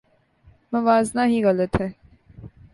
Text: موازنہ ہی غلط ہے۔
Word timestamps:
موازنہ 0.73 1.23
ہی 1.27 1.43
غلط 1.45 1.73
ہے۔ 1.81 1.87